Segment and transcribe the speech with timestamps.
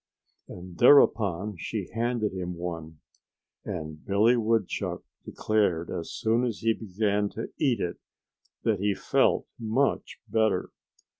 [0.47, 3.01] And thereupon she handed him one.
[3.63, 7.99] And Billy Woodchuck declared as soon as he began to eat it
[8.63, 10.71] that he felt much better.